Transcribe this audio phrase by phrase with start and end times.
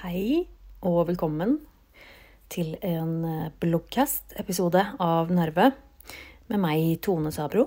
[0.00, 0.46] Hei
[0.80, 1.58] og velkommen
[2.48, 5.66] til en eh, bloggcast-episode av Nerve
[6.48, 7.66] med meg, Tone Sabro.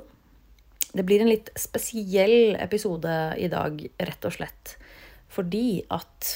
[0.97, 3.77] Det blir en litt spesiell episode i dag,
[4.09, 4.73] rett og slett
[5.29, 6.31] fordi at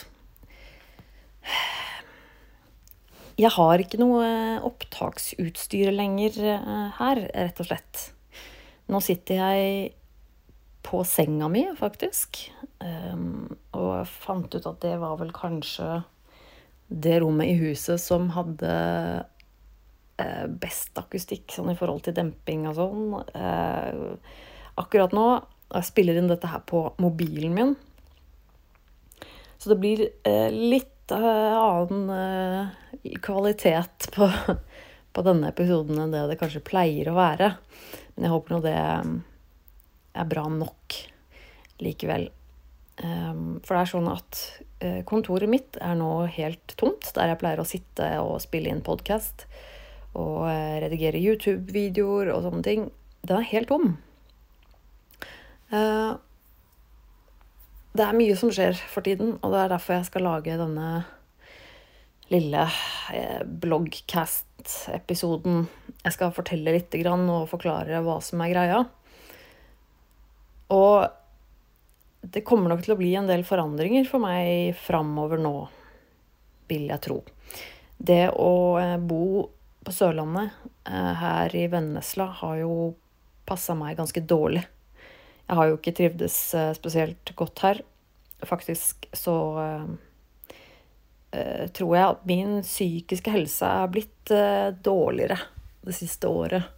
[3.42, 4.30] Jeg har ikke noe
[4.70, 8.06] opptaksutstyr lenger eh, her, rett og slett.
[8.86, 9.96] Nå sitter jeg
[10.86, 12.52] på senga mi, faktisk.
[12.78, 16.04] Um, og jeg fant ut at det var vel kanskje
[16.88, 18.74] det rommet i huset som hadde
[20.22, 23.06] uh, best akustikk sånn i forhold til demping og sånn.
[23.34, 24.18] Uh,
[24.78, 25.28] akkurat nå
[25.68, 27.74] Jeg spiller inn dette her på mobilen min.
[29.58, 32.10] Så det blir uh, litt annen
[33.24, 34.26] kvalitet på,
[35.16, 37.54] på denne episoden enn det det kanskje pleier å være.
[38.16, 40.98] Men jeg håper nå det er bra nok
[41.84, 42.28] likevel.
[42.98, 44.40] Ehm, for det er sånn at
[44.82, 48.82] eh, kontoret mitt er nå helt tomt, der jeg pleier å sitte og spille inn
[48.86, 49.46] podkast
[50.18, 52.82] og eh, redigere YouTube-videoer og sånne ting.
[53.22, 53.86] Den er helt tom.
[55.70, 56.14] Eh,
[57.98, 60.90] det er mye som skjer for tiden, og det er derfor jeg skal lage denne
[62.28, 62.64] lille
[63.62, 65.56] bloggcast-episoden.
[66.04, 68.80] Jeg skal fortelle litt og forklare hva som er greia.
[70.76, 71.08] Og
[72.32, 75.56] det kommer nok til å bli en del forandringer for meg framover nå,
[76.68, 77.22] vil jeg tro.
[77.98, 79.48] Det å eh, bo
[79.86, 80.56] på Sørlandet,
[80.86, 82.74] eh, her i Vennesla, har jo
[83.48, 84.66] passa meg ganske dårlig.
[85.48, 87.82] Jeg har jo ikke trivdes eh, spesielt godt her.
[88.46, 89.38] Faktisk så
[91.76, 94.32] tror jeg at min psykiske helse er blitt
[94.86, 95.36] dårligere
[95.86, 96.77] det siste året.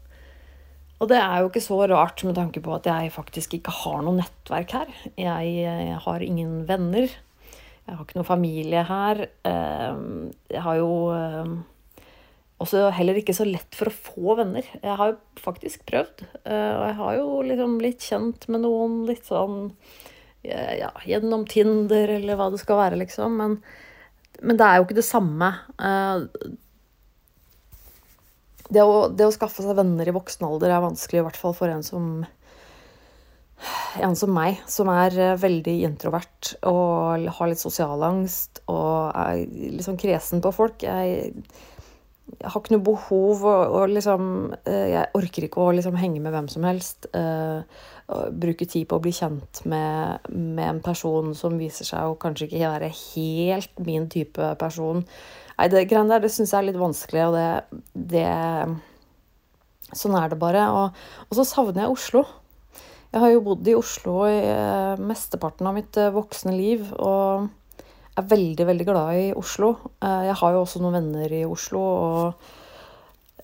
[0.99, 4.01] Og det er jo ikke så rart med tanke på at jeg faktisk ikke har
[4.03, 4.93] noe nettverk her.
[5.15, 7.07] Jeg, jeg har ingen venner.
[7.87, 9.23] Jeg har ikke noe familie her.
[9.47, 11.55] Ehm, jeg har jo ehm,
[12.59, 14.67] også heller ikke så lett for å få venner.
[14.83, 16.25] Jeg har jo faktisk prøvd.
[16.43, 19.69] Eh, og jeg har jo liksom blitt kjent med noen litt sånn
[20.43, 23.39] ja, gjennom Tinder eller hva det skal være, liksom.
[23.39, 23.57] Men,
[24.43, 25.49] men det er jo ikke det samme.
[28.69, 31.55] Det å, det å, skaffe seg venner i voksen alder er vanskelig, i hvert fall
[31.57, 32.19] for en som
[33.99, 39.41] en som meg, som er eh, veldig introvert og har litt sosialangst og er
[39.75, 40.85] liksom kresen på folk.
[40.85, 41.33] Jeg,
[42.29, 44.23] jeg har ikke noe behov og, og liksom
[44.61, 47.09] eh, Jeg orker ikke å liksom henge med hvem som helst.
[47.15, 47.65] Uh,
[48.09, 52.47] bruke tid på å bli kjent med, med, en person som viser seg å kanskje
[52.47, 55.03] ikke være helt min type person.
[55.59, 57.47] Nei, det greiene der det syns jeg er litt vanskelig, og det,
[58.15, 58.27] det
[59.89, 60.61] Sånn er det bare.
[60.71, 62.21] Og, og, så savner jeg Oslo.
[63.09, 67.49] Jeg har jo bodd i Oslo i eh, mesteparten av mitt eh, voksne liv, og
[68.13, 69.73] er veldig, veldig glad i Oslo.
[69.97, 72.55] Eh, jeg har jo også noen venner i Oslo, og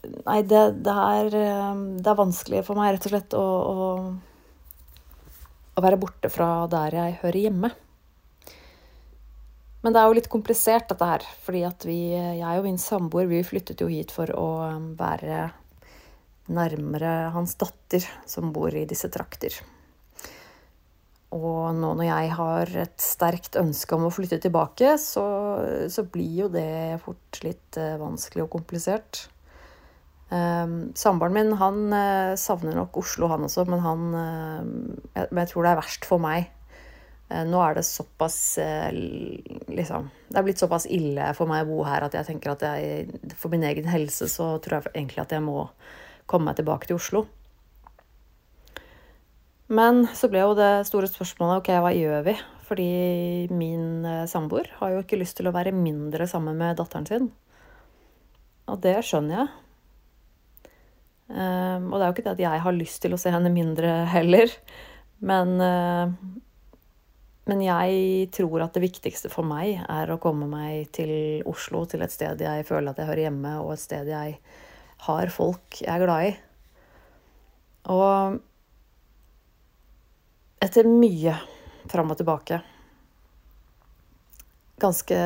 [0.06, 3.88] Nei, det, det, er, det er vanskelig for meg, rett og slett, å, å,
[5.74, 7.72] å være borte fra der jeg hører hjemme.
[9.86, 11.24] Men det er jo litt komplisert, dette her.
[11.46, 15.52] Fordi at vi, jeg og min samboer, vi flyttet jo hit for å um, være
[16.50, 19.54] nærmere hans datter, som bor i disse trakter.
[21.38, 25.28] Og nå når jeg har et sterkt ønske om å flytte tilbake, så,
[25.94, 29.28] så blir jo det fort litt uh, vanskelig og komplisert.
[30.34, 34.62] Um, Samboeren min han uh, savner nok Oslo, han også, men han uh,
[35.14, 36.55] jeg, jeg tror det er verst for meg Eh,
[37.44, 38.92] nå er det såpass eh,
[39.68, 42.64] liksom, Det er blitt såpass ille for meg å bo her at jeg tenker at
[42.64, 45.66] jeg, for min egen helse så tror jeg egentlig at jeg må
[46.30, 47.26] komme meg tilbake til Oslo.
[49.74, 52.38] Men så ble jo det store spørsmålet ok, hva gjør vi?
[52.70, 52.90] Fordi
[53.54, 57.30] min eh, samboer har jo ikke lyst til å være mindre sammen med datteren sin.
[58.70, 59.54] Og det skjønner jeg.
[61.26, 63.92] Og det er jo ikke det at jeg har lyst til å se henne mindre
[64.10, 64.52] heller.
[65.26, 65.54] Men
[67.46, 72.02] men jeg tror at det viktigste for meg er å komme meg til Oslo, til
[72.02, 74.40] et sted jeg føler at jeg hører hjemme, og et sted jeg
[75.06, 76.36] har folk jeg er glad i.
[77.94, 78.40] Og
[80.66, 81.36] etter mye
[81.92, 82.58] fram og tilbake
[84.82, 85.18] Ganske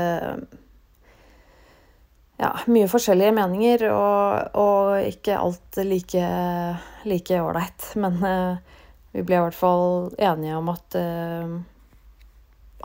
[2.40, 7.88] Ja, mye forskjellige meninger, og, og ikke alt like ålreit.
[8.00, 8.78] Men uh,
[9.12, 11.58] vi ble i hvert fall enige om at uh,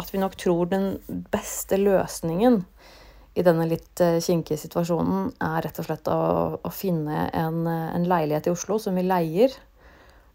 [0.01, 0.97] at vi nok tror den
[1.33, 2.63] beste løsningen
[3.35, 6.19] i denne litt eh, kinkige situasjonen er rett og slett å,
[6.59, 9.55] å finne en, en, leilighet i Oslo som vi leier,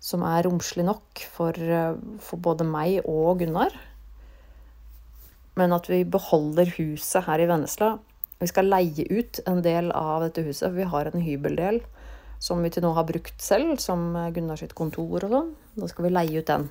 [0.04, 3.76] som er romslig nok for, eh, for både meg og Gunnar.
[5.60, 7.98] men at vi beholder huset her i Vennesla.
[8.40, 10.72] Vi skal leie ut en del av dette huset.
[10.72, 11.82] Vi har en hybeldel
[12.40, 15.50] som vi til nå har brukt selv, som Gunnar sitt kontor og sånn.
[15.76, 16.70] Da skal vi leie ut den.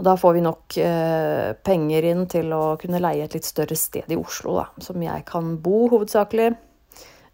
[0.00, 3.76] Og da får vi nok eh, penger inn til å kunne leie et litt større
[3.78, 6.48] sted i Oslo, da, som jeg kan bo hovedsakelig.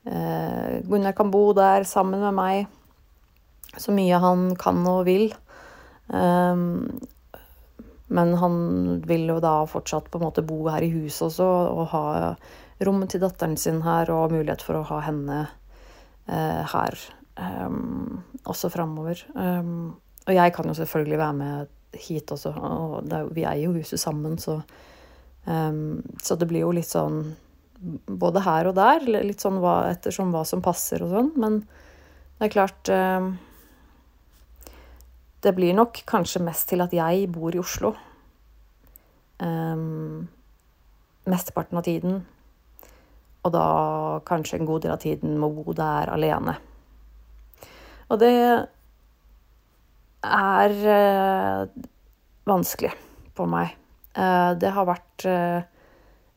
[0.09, 2.67] Eh, Gunnar kan bo der sammen med meg
[3.79, 5.31] så mye han kan og vil.
[6.09, 6.99] Um,
[8.09, 8.57] men han
[9.05, 12.05] vil jo da fortsatt på en måte bo her i huset også, og ha
[12.87, 15.41] rommet til datteren sin her, og mulighet for å ha henne
[16.31, 16.97] uh, her
[17.37, 19.21] um, også framover.
[19.35, 23.77] Um, og jeg kan jo selvfølgelig være med hit også, og er, vi eier jo
[23.79, 24.63] huset sammen, så
[25.49, 27.23] Så det blir jo litt sånn
[28.05, 31.31] både her og der, litt sånn hva, ettersom hva som passer og sånn.
[31.41, 31.57] Men
[32.37, 32.91] det er klart
[35.41, 37.95] Det blir nok kanskje mest til at jeg bor i Oslo
[39.39, 40.29] um,
[41.29, 42.21] mesteparten av tiden.
[43.47, 43.67] Og da
[44.29, 46.57] kanskje en god del av tiden må bo der alene.
[48.09, 48.35] Og det
[50.29, 51.89] er uh,
[52.49, 52.93] vanskelig
[53.39, 53.75] på meg.
[54.17, 55.61] Uh, det har vært uh,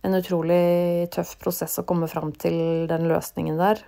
[0.06, 3.82] en utrolig tøff prosess å komme fram til den løsningen der.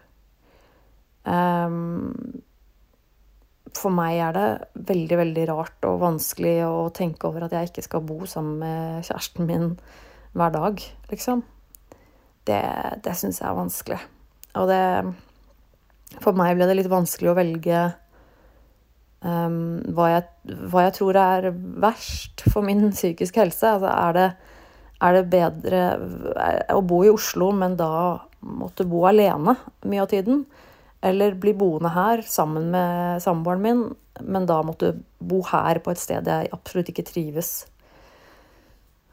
[1.24, 2.44] Um,
[3.74, 4.48] for meg er det
[4.92, 9.08] veldig, veldig rart og vanskelig å tenke over at jeg ikke skal bo sammen med
[9.08, 9.70] kjæresten min
[10.34, 11.44] hver dag, liksom.
[12.44, 12.62] Det,
[13.06, 14.00] det syns jeg er vanskelig.
[14.60, 14.84] Og det
[16.22, 17.84] For meg ble det litt vanskelig å velge
[19.24, 20.26] um, hva, jeg,
[20.70, 21.50] hva, jeg, tror er
[21.84, 23.74] verst for min psykiske helse.
[23.76, 24.28] Altså, er det,
[25.04, 25.82] er det bedre
[26.76, 27.90] å bo i Oslo, men da
[28.44, 30.46] måtte bo alene mye av tiden?
[31.04, 33.84] Eller bli boende her sammen med samboeren min,
[34.24, 37.54] men da måtte bo her på et sted jeg absolutt ikke trives.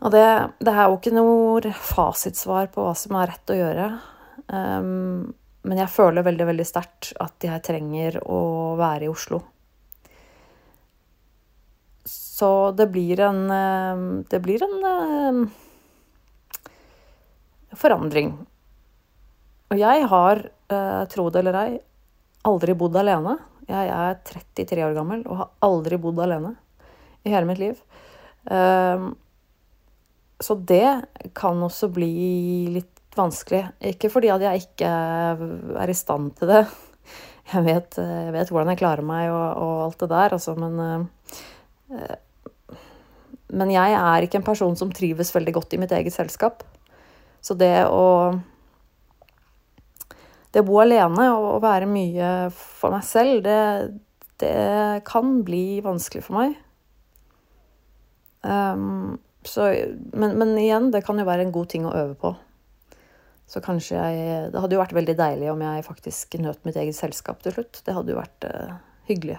[0.00, 0.24] Og det,
[0.62, 3.88] det er jo ikke noe fasitsvar på hva som er rett å gjøre.
[4.48, 5.32] Um,
[5.68, 8.40] men jeg føler veldig, veldig sterkt at jeg trenger å
[8.80, 9.42] være i Oslo.
[12.40, 15.42] Så det blir en ehm, Det blir en ehm,
[17.76, 18.32] forandring.
[19.70, 20.40] Og jeg har
[20.72, 21.74] uh, tro det eller ei,
[22.48, 23.36] aldri bodd alene.
[23.70, 26.56] Jeg er 33 år gammel og har aldri bodd alene
[27.22, 27.76] i hele mitt liv.
[30.42, 30.88] Så det
[31.38, 32.10] kan også bli
[32.74, 33.60] litt vanskelig.
[33.92, 34.90] Ikke fordi at jeg ikke
[35.84, 36.64] er i stand til det.
[37.52, 41.06] Jeg vet, jeg vet hvordan jeg klarer meg og, og alt det der, altså, men
[43.52, 46.64] Men jeg er ikke en person som trives veldig godt i mitt eget selskap.
[47.40, 48.06] Så det å
[50.50, 54.00] det å bo alene og være mye for meg selv, det,
[54.42, 56.56] det kan bli vanskelig for meg.
[58.42, 59.68] Um, så,
[60.12, 62.32] men, men, igjen, det kan jo være en god ting å øve på.
[63.50, 66.98] Så kanskje jeg Det hadde jo vært veldig deilig om jeg faktisk nøt mitt eget
[66.98, 67.80] selskap til slutt.
[67.86, 68.74] Det hadde jo vært uh,
[69.10, 69.38] hyggelig.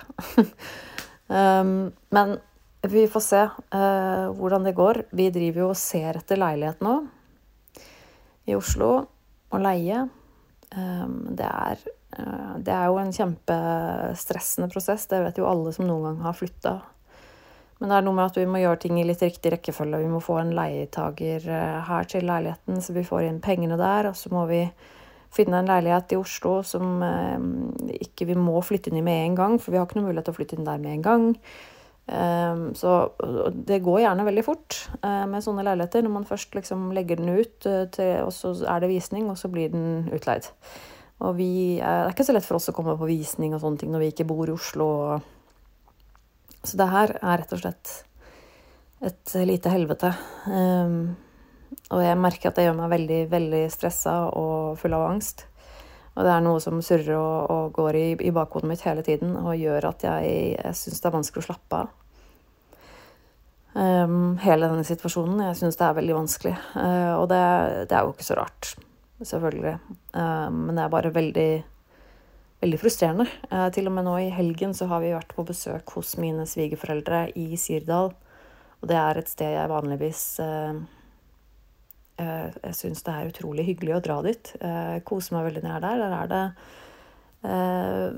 [1.28, 2.38] um, men
[2.82, 5.04] vi får se eh, hvordan det går.
[5.12, 6.96] Vi driver jo og ser etter leilighet nå
[8.50, 8.94] i Oslo
[9.52, 10.08] og leie.
[10.76, 11.84] Ehm, det er,
[12.18, 15.06] eh, det er jo en kjempestressende prosess.
[15.06, 16.80] Det vet jo alle som noen gang har flytta.
[17.82, 20.04] Men det er noe med at vi må gjøre ting i litt riktig rekkefølge.
[20.04, 24.12] Vi må få en leietager eh, her til leiligheten, så vi får inn pengene der.
[24.12, 24.64] Og så må vi
[25.34, 29.38] finne en leilighet i Oslo som eh, ikke vi må flytte inn i med en
[29.40, 31.28] gang, for vi har ikke noe mulighet til å flytte inn der med en gang.
[32.10, 33.12] Ehm, så
[33.54, 36.04] det går gjerne veldig fort eh, med sånne leiligheter.
[36.06, 39.52] Når man først liksom legger den ut, eh, og så er det visning, og så
[39.52, 40.50] blir den utleid.
[41.22, 43.78] Og vi, det er ikke så lett for oss å komme på visning og sånne
[43.78, 44.88] ting når vi ikke bor i Oslo.
[46.66, 47.92] Så det her er rett og slett
[49.06, 50.12] et lite helvete.
[50.50, 51.14] Ehm,
[51.92, 55.46] og jeg merker at det gjør meg veldig, veldig stressa og full av angst.
[56.12, 59.32] Og det er noe som surrer og, og går i, i, bakhodet mitt hele tiden
[59.40, 61.98] og gjør at jeg, jeg syns det er vanskelig å slappe av.
[63.72, 65.40] Um, hele denne situasjonen.
[65.48, 66.56] Jeg syns det er veldig vanskelig.
[66.76, 67.44] Uh, og det,
[67.88, 68.74] det, er jo ikke så rart,
[69.24, 69.78] selvfølgelig.
[70.12, 71.52] Uh, men det er bare veldig,
[72.66, 73.30] veldig frustrerende.
[73.48, 76.44] Uh, til og med nå i helgen så har vi vært på besøk hos mine
[76.44, 78.12] svigerforeldre i Sirdal.
[78.82, 80.26] Og det er et sted jeg vanligvis
[82.22, 84.54] Jeg syns det er utrolig hyggelig å dra dit.
[84.62, 86.02] Jeg koser meg veldig når jeg er der.
[86.02, 86.44] Der er det
[87.42, 88.12] Eh,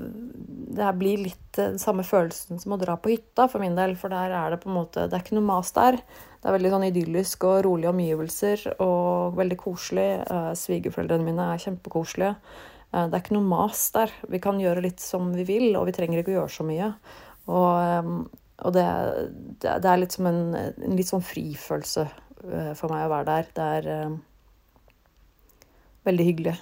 [0.76, 3.96] det blir litt den samme følelsen som å dra på hytta for min del.
[3.96, 5.96] For der er det på en måte Det er ikke noe mas der.
[5.96, 10.08] Det er veldig sånn idyllisk og rolige omgivelser og veldig koselig.
[10.28, 12.36] Eh, svigerforeldrene mine er kjempekoselige.
[12.92, 14.12] Eh, det er ikke noe mas der.
[14.28, 16.92] Vi kan gjøre litt som vi vil, og vi trenger ikke å gjøre så mye.
[17.44, 18.10] Og,
[18.64, 18.84] og det,
[19.60, 22.06] det, er litt som en, en litt sånn frifølelse
[22.78, 23.50] for meg å være der.
[23.56, 24.16] Det er
[26.04, 26.54] veldig hyggelig.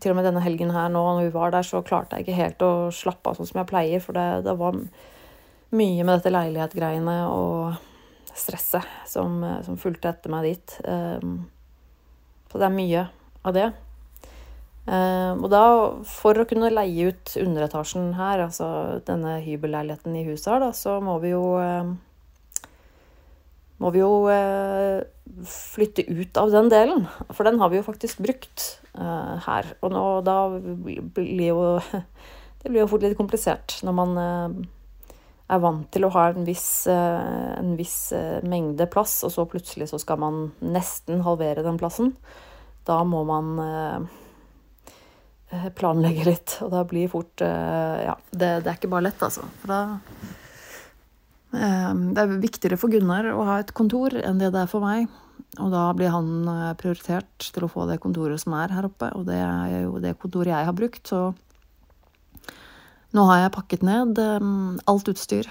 [0.00, 2.38] Til og med denne helgen her nå, når vi var der, så klarte jeg ikke
[2.38, 4.02] helt å slappe av sånn som jeg pleier.
[4.04, 4.78] For det, det var
[5.76, 7.78] mye med dette leilighet-greiene og
[8.36, 10.76] stresset som, som, fulgte etter meg dit.
[12.50, 13.06] Så det er mye
[13.44, 13.68] av det.
[14.90, 15.64] Og da,
[16.08, 20.96] for å kunne leie ut underetasjen her, altså denne hybelleiligheten i huset her, da, så
[21.04, 21.44] må vi jo
[23.80, 25.00] må vi jo uh,
[25.48, 27.06] flytte ut av den delen.
[27.32, 28.66] For den har vi jo faktisk brukt
[28.98, 29.72] uh, her.
[29.80, 31.64] Og nå, da blir jo
[32.60, 34.50] Det blir jo fort litt komplisert når man uh,
[35.50, 38.12] er vant til å ha en viss, en viss
[38.46, 42.12] mengde plass, og så plutselig så skal man nesten halvere den plassen.
[42.86, 43.48] Da må man
[45.74, 49.48] planlegge litt, og da blir fort Ja, det, det, er ikke bare lett, altså.
[49.64, 49.80] For da
[51.50, 55.08] det er viktigere for Gunnar å ha et kontor enn det det er for meg.
[55.58, 59.10] Og da blir han eh, prioritert til å få det kontoret som er her oppe,
[59.16, 61.30] og det er jo det kontoret jeg har brukt, så
[63.16, 65.48] nå har jeg pakket ned um, alt utstyr.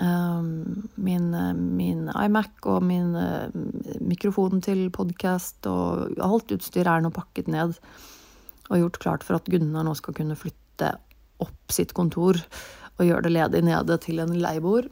[0.00, 1.28] Um, min,
[1.76, 3.52] min, iMac og min uh,
[4.02, 7.76] mikrofon til podkast og alt utstyr er nå pakket ned
[8.72, 10.94] og gjort klart for at Gunnar nå skal kunne flytte
[11.44, 12.40] opp sitt kontor
[12.96, 14.88] og gjøre det ledig nede til en leieboer.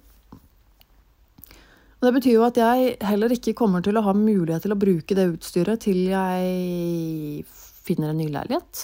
[2.03, 4.79] Og det betyr jo at jeg heller ikke kommer til å ha mulighet til å
[4.79, 7.45] bruke det utstyret til jeg
[7.87, 8.81] finner en ny leilighet.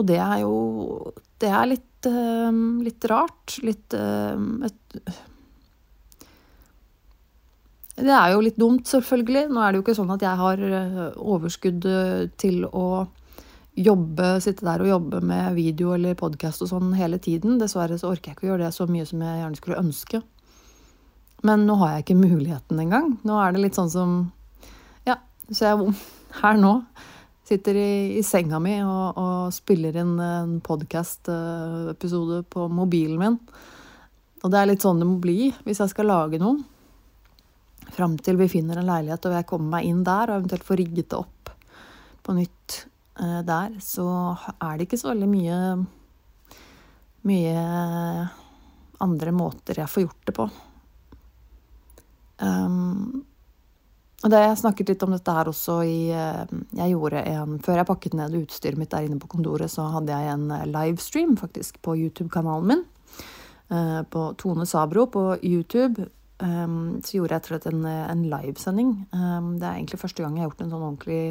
[0.00, 0.56] Og det er jo
[1.36, 2.48] Det er litt, uh,
[2.80, 3.58] litt rart.
[3.60, 4.96] Litt uh, et,
[8.00, 9.50] Det er jo litt dumt, selvfølgelig.
[9.52, 11.86] Nå er det jo ikke sånn at jeg har eh, overskudd
[12.40, 12.86] til å
[13.76, 17.58] jobbe, sitte der og jobbe med video eller podkast og sånn hele tiden.
[17.60, 20.22] Dessverre så orker jeg ikke å gjøre det så mye som jeg gjerne skulle ønske.
[21.46, 23.12] Men nå har jeg ikke muligheten engang.
[23.28, 24.16] Nå er det litt sånn som
[25.06, 25.18] Ja,
[25.50, 25.92] så jeg
[26.42, 26.78] her nå
[27.46, 33.38] sitter i, i senga mi og, og, spiller inn en podkast-episode på mobilen min.
[34.42, 36.58] Og det er litt sånn det må bli hvis jeg skal lage noe.
[37.94, 40.80] Fram til vi finner en leilighet og jeg kommer meg inn der og eventuelt får
[40.80, 41.52] rigget det opp
[42.26, 44.06] på nytt Eh, der, så
[44.60, 45.60] er det ikke så veldig mye
[47.26, 47.62] mye
[49.02, 50.46] andre måter jeg får gjort det på.
[52.36, 53.24] Um,
[54.24, 57.78] og det Jeg snakket litt om dette her også i eh, jeg gjorde en, Før
[57.80, 61.78] jeg pakket ned utstyret mitt der inne på kontoret, så hadde jeg en livestream faktisk
[61.84, 62.84] på YouTube-kanalen min.
[64.10, 66.08] På Tone Sabro på YouTube.
[66.38, 68.92] Så gjorde jeg rett og slett en, en livesending.
[69.10, 71.22] Det er egentlig første gang jeg har gjort en sånn ordentlig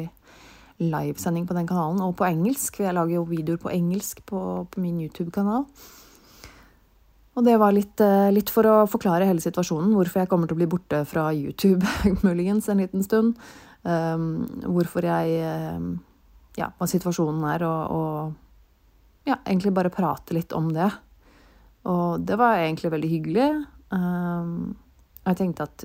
[0.78, 2.78] livesending på den kanalen, og på engelsk.
[2.78, 4.40] For jeg lager jo videoer på engelsk på,
[4.70, 5.64] på min YouTube-kanal.
[7.36, 9.92] Og det var litt, eh, litt, for å forklare hele situasjonen.
[9.96, 11.84] Hvorfor jeg kommer til å bli borte fra YouTube
[12.26, 13.36] muligens en liten stund.
[13.86, 15.42] Um, hvorfor jeg
[15.76, 15.98] um,
[16.56, 20.88] Ja, hva situasjonen er, og, og ja, egentlig bare prate litt om det.
[21.86, 23.50] Og det var egentlig veldig hyggelig.
[23.92, 24.72] Um,
[25.26, 25.84] jeg tenkte at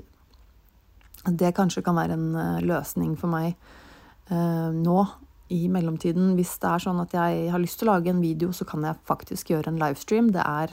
[1.38, 3.81] det kanskje kan være en uh, løsning for meg Eh,
[4.32, 4.98] nå
[5.52, 6.36] i mellomtiden.
[6.38, 8.86] Hvis det er sånn at jeg har lyst til å lage en video, så kan
[8.88, 10.30] jeg faktisk gjøre en livestream.
[10.32, 10.72] Det er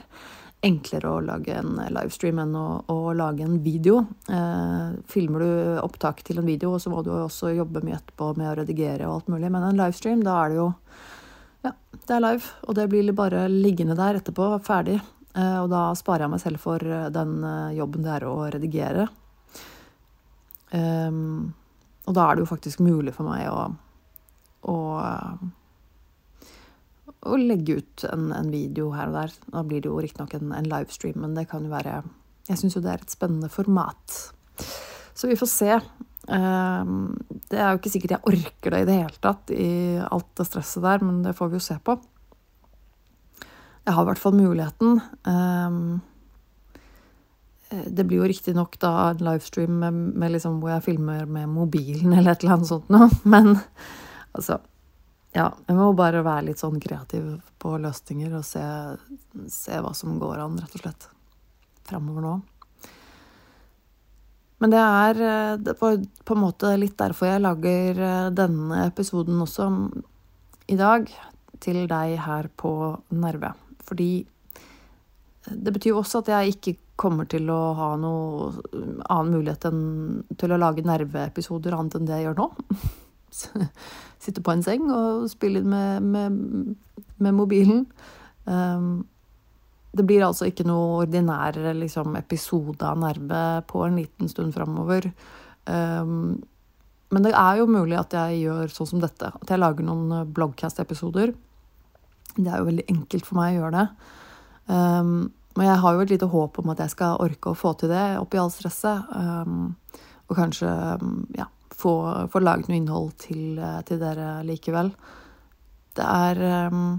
[0.65, 4.01] enklere å lage en livestream enn å, å lage en video.
[4.31, 5.51] Eh, filmer du
[5.83, 9.19] opptak til en video, så må du også jobbe mye etterpå med å redigere og
[9.19, 9.51] alt mulig.
[9.51, 10.73] Men en livestream, da er det jo
[11.59, 14.99] Ja, det er live, og det blir bare liggende der etterpå, ferdig.
[15.35, 19.09] Eh, og da sparer jeg meg selv for den eh, jobben det er å redigere.
[20.69, 21.49] Um,
[22.09, 23.67] og da er det jo faktisk mulig for meg å,
[24.65, 24.77] å,
[27.29, 29.35] å legge ut en, en, video her og der.
[29.53, 32.01] Da blir det jo riktignok en, en livestream, men det kan jo være
[32.49, 34.15] Jeg syns jo det er et spennende format.
[35.13, 35.79] Så vi får se.
[36.29, 37.13] Um,
[37.51, 40.47] det er jo ikke sikkert jeg orker det i det hele tatt, i alt det
[40.49, 41.99] stresset der, men det får vi jo se på.
[43.85, 44.97] Jeg har i hvert fall muligheten.
[47.69, 51.49] Eh, det blir jo riktignok da en livestream med, med liksom hvor jeg filmer med
[51.53, 53.55] mobilen eller et eller annet sånt noe, men
[54.33, 54.61] altså
[55.29, 58.63] Ja, jeg må bare være litt sånn kreativ på løsninger og se,
[59.53, 61.05] se hva som går an, rett og slett,
[61.85, 62.31] framover nå.
[64.59, 68.87] Men det er eh, det var på en måte litt derfor jeg lager eh, denne
[68.87, 69.69] episoden også
[70.69, 71.05] i dag,
[71.61, 72.73] til deg her på
[73.13, 73.53] Nerve.
[73.85, 74.11] Fordi
[75.49, 78.49] det betyr jo også at jeg ikke kommer til å ha noe
[79.07, 79.83] annen mulighet enn
[80.39, 82.49] til å lage nerveepisoder annet enn det jeg gjør nå.
[84.23, 87.85] Sitte på en seng og spille med, med, med mobilen.
[88.45, 89.07] Um,
[89.95, 95.09] det blir altså ikke noe ordinær liksom, episode av Nerve på en liten stund framover.
[95.65, 96.41] Um,
[97.09, 99.31] men det er jo mulig at jeg gjør sånn som dette.
[99.33, 101.33] At jeg lager noen bloggcast-episoder.
[102.35, 103.87] Det er jo veldig enkelt for meg å gjøre det.
[104.69, 105.13] Um,
[105.59, 107.91] men jeg har jo et lite håp om at jeg skal orke å få til
[107.91, 109.09] det oppi all stresset.
[109.11, 109.73] Um,
[110.29, 110.69] og kanskje
[111.35, 111.93] ja, få,
[112.31, 114.93] få, laget noe innhold til, til, dere likevel.
[115.99, 116.93] Det er um,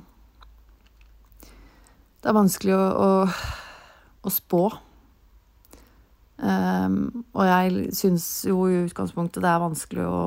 [2.20, 3.12] det er vanskelig å, å,
[4.28, 4.64] å spå.
[6.40, 10.20] Um, og jeg syns jo i utgangspunktet det er vanskelig å,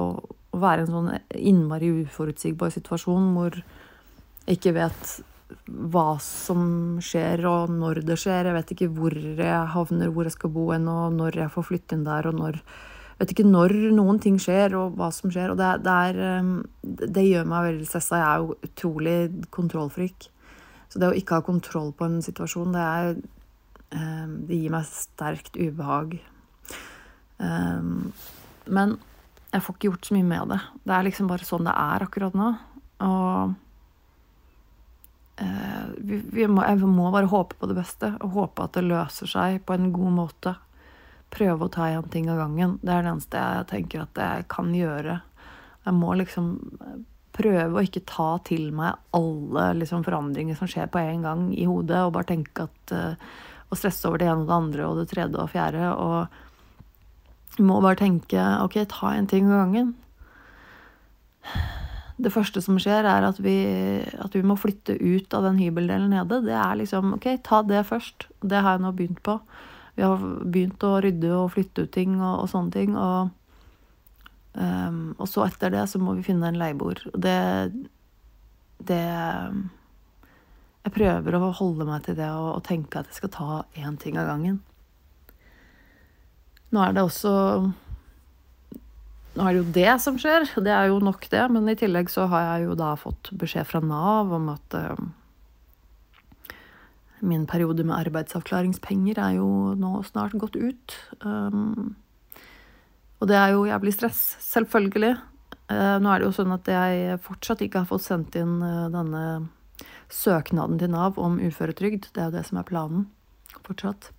[0.53, 5.13] å være i en sånn innmari uforutsigbar situasjon hvor jeg ikke vet
[5.67, 6.63] hva som
[7.03, 8.49] skjer, og når det skjer.
[8.49, 11.67] Jeg vet ikke hvor jeg havner, hvor jeg skal bo hen, og når jeg får
[11.69, 12.59] flytte inn der, og når
[13.13, 15.51] Jeg vet ikke når noen ting skjer, og hva som skjer.
[15.53, 16.41] Og det, det, er,
[17.13, 18.17] det gjør meg veldig stressa.
[18.19, 19.17] Jeg er jo utrolig
[19.53, 20.27] kontrollfrik.
[20.89, 23.11] Så det å ikke ha kontroll på en situasjon, det er
[23.93, 26.17] eh, Det gir meg sterkt ubehag.
[27.37, 27.87] Eh,
[28.65, 28.97] men
[29.53, 30.59] jeg får ikke gjort så mye med det.
[30.81, 32.49] Det er liksom bare sånn det er akkurat nå.
[33.05, 33.53] Og
[35.97, 39.29] vi, vi må, jeg må bare håpe på det beste, og håpe at det løser
[39.29, 40.55] seg på en god måte.
[41.33, 42.77] Prøve å ta igjen ting av gangen.
[42.81, 45.17] Det er det eneste jeg tenker at jeg kan gjøre.
[45.83, 46.53] Jeg må liksom
[47.33, 51.65] prøve å ikke ta til meg alle liksom, forandringer som skjer på en gang i
[51.65, 53.33] hodet, og bare tenke at uh,
[53.73, 55.87] Og stresse over det ene og det andre og det tredje og fjerde.
[55.97, 59.95] Og må bare tenke OK, ta en ting av gangen.
[62.17, 63.57] Det første som skjer, er at vi,
[64.21, 66.43] at vi må flytte ut av den hybeldelen nede.
[66.45, 68.27] Det er liksom OK, ta det først.
[68.41, 69.39] Det har jeg nå begynt på.
[69.97, 72.97] Vi har begynt å rydde og flytte ut ting og, og sånne ting.
[72.97, 73.33] og
[74.53, 76.99] Um, og så etter det så må vi finne en leieboer.
[77.17, 77.37] Det
[78.77, 79.01] Det
[80.83, 83.97] Jeg prøver å holde meg til det og, og tenke at jeg skal ta én
[83.97, 84.61] ting av gangen.
[86.69, 87.31] Nå er det også
[89.33, 91.41] Nå er det jo det som skjer, det er jo nok det.
[91.55, 95.09] Men i tillegg så har jeg jo da fått beskjed fra Nav om at um,
[97.25, 100.97] min periode med arbeidsavklaringspenger er jo nå snart gått ut.
[101.25, 101.95] Um,
[103.23, 105.15] og det er jo jævlig stress, selvfølgelig.
[105.71, 108.91] Uh, nå er det jo sånn at jeg fortsatt ikke har fått sendt inn uh,
[108.93, 109.25] denne
[110.13, 112.11] søknaden til Nav om uføretrygd.
[112.13, 113.07] Det er jo det som er planen
[113.63, 114.11] fortsatt.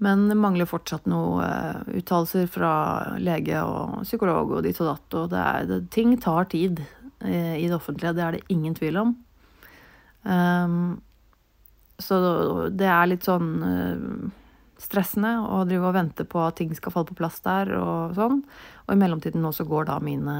[0.00, 2.72] Men det mangler fortsatt noen uh, uttalelser fra
[3.20, 5.18] lege og psykolog og ditt og datt.
[5.20, 8.76] Og det er, det, ting tar tid uh, i det offentlige, det er det ingen
[8.78, 9.14] tvil om.
[10.24, 11.00] Um,
[12.00, 12.16] så
[12.72, 14.30] det er litt sånn uh,
[14.80, 18.40] stressende å drive og vente på at ting skal falle på plass der og sånn.
[18.86, 20.36] Og i mellomtiden nå så går da mine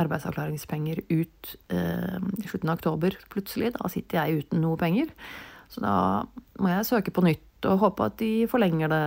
[0.00, 3.74] arbeidsavklaringspenger ut eh, i slutten av oktober plutselig.
[3.76, 5.12] Da sitter jeg uten noe penger.
[5.72, 5.94] Så da
[6.60, 9.04] må jeg søke på nytt og håpe at de forlenger det.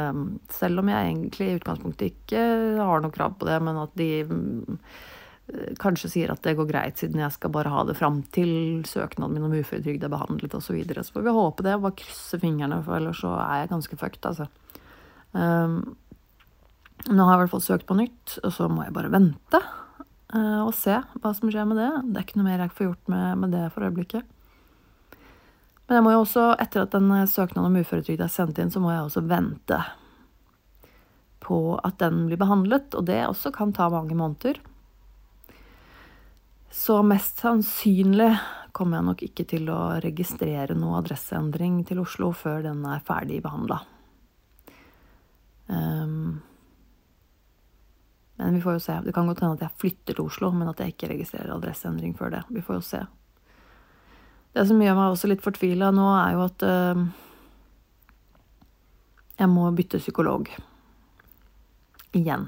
[0.54, 2.46] Selv om jeg egentlig i utgangspunktet ikke
[2.80, 7.00] har noe krav på det, men at de eh, kanskje sier at det går greit,
[7.02, 10.70] siden jeg skal bare ha det fram til søknaden min om uføretrygd er behandlet osv.
[10.70, 11.06] Så, videre.
[11.06, 14.02] så får vi håpe det og bare krysse fingrene, for ellers så er jeg ganske
[14.02, 14.50] fucked, altså.
[15.36, 15.80] Um,
[17.12, 19.60] nå har jeg i hvert fall søkt på nytt, og så må jeg bare vente
[19.60, 21.92] uh, og se hva som skjer med det.
[22.08, 24.32] Det er ikke noe mer jeg får gjort med, med det for øyeblikket.
[25.86, 28.82] Men jeg må jo også, etter at den søknaden om uføretrygd er sendt inn, så
[28.82, 29.80] må jeg også vente
[31.46, 34.58] på at den blir behandlet, og det også kan ta mange måneder.
[36.74, 38.32] Så mest sannsynlig
[38.76, 43.38] kommer jeg nok ikke til å registrere noe adresseendring til Oslo før den er ferdig
[43.46, 43.78] behandla.
[45.70, 46.42] Um,
[48.36, 48.98] men vi får jo se.
[49.06, 52.18] Det kan godt hende at jeg flytter til Oslo, men at jeg ikke registrerer adresseendring
[52.18, 52.44] før det.
[52.52, 53.06] Vi får jo se.
[54.56, 57.02] Det som gjør meg også litt fortvila nå, er jo at uh,
[59.36, 60.48] jeg må bytte psykolog.
[62.16, 62.48] Igjen.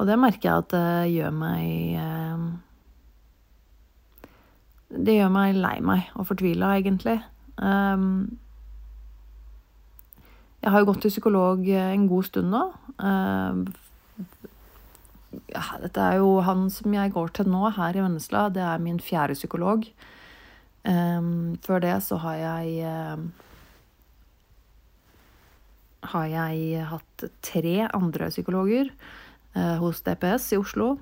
[0.00, 2.46] Og det merker jeg at det gjør meg uh,
[4.96, 7.18] Det gjør meg lei meg og fortvila, egentlig.
[10.60, 12.64] Jeg har jo gått til psykolog eh, en god stund nå.
[15.82, 18.48] Dette er jo han som jeg går til nå her i Vennesla.
[18.50, 19.86] Det er min fjerde psykolog.
[20.82, 22.84] Um, før det så har jeg
[26.10, 28.88] har jeg hatt tre andre psykologer
[29.82, 30.94] hos DPS i Oslo.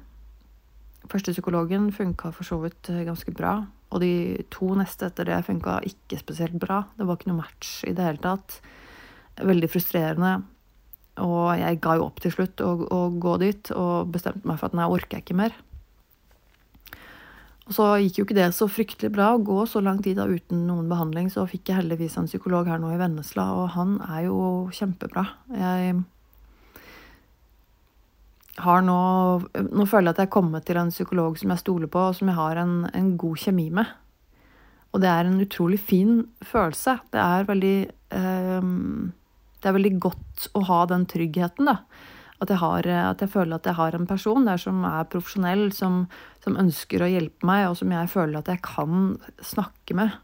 [1.09, 3.61] Første psykologen funka for så vidt ganske bra.
[3.95, 4.13] Og de
[4.53, 6.83] to neste etter det funka ikke spesielt bra.
[6.99, 8.59] Det var ikke noe match i det hele tatt
[9.39, 10.33] veldig frustrerende.
[11.25, 12.75] Og jeg ga jo opp til slutt å,
[13.21, 15.57] gå dit, og bestemte meg for at nei, orker jeg ikke mer.
[17.69, 20.25] Og så gikk jo ikke det så fryktelig bra å gå så lang tid da
[20.25, 21.29] uten noen behandling.
[21.33, 24.39] Så fikk jeg heldigvis en psykolog her nå i Vennesla, og han er jo
[24.73, 25.27] kjempebra.
[25.53, 25.99] Jeg
[28.59, 28.99] har nå
[29.69, 32.17] Nå føler jeg at jeg er kommet til en psykolog som jeg stoler på, og
[32.17, 33.93] som jeg har en, en god kjemi med.
[34.97, 36.97] Og det er en utrolig fin følelse.
[37.13, 37.77] Det er veldig
[38.17, 38.73] eh,
[39.59, 41.81] Det er veldig godt å ha den tryggheten, da.
[42.39, 45.73] At jeg, har, at jeg, føler at jeg har en person der som er profesjonell,
[45.75, 46.05] som,
[46.45, 50.15] som, ønsker å hjelpe meg, og som jeg føler at jeg kan snakke med.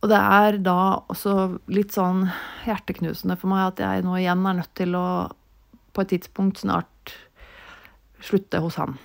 [0.00, 0.78] Og det er da
[1.12, 1.34] også
[1.72, 2.24] litt sånn
[2.64, 5.06] hjerteknusende for meg at jeg nå igjen er nødt til å
[5.94, 7.14] på et tidspunkt snart
[8.24, 8.96] slutte hos han.